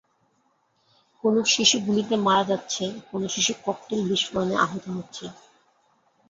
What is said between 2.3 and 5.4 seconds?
যাচ্ছে, কোনো শিশু ককটেল বিস্ফোরণে আহত হচ্ছে।